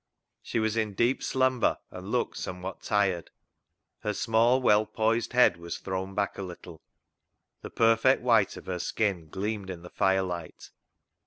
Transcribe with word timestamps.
She 0.41 0.57
was 0.57 0.75
in 0.75 0.95
deep 0.95 1.21
slumber, 1.21 1.77
and 1.91 2.09
looked 2.09 2.35
somewhat 2.37 2.81
tired. 2.81 3.29
Her 3.99 4.13
small, 4.15 4.59
well 4.59 4.87
poised 4.87 5.33
head 5.33 5.57
was 5.57 5.77
thrown 5.77 6.15
back 6.15 6.39
a 6.39 6.41
little. 6.41 6.81
The 7.61 7.69
perfect 7.69 8.23
white 8.23 8.57
of 8.57 8.65
her 8.65 8.79
skin 8.79 9.29
gleamed 9.29 9.69
in 9.69 9.83
the 9.83 9.91
fire 9.91 10.23
light. 10.23 10.71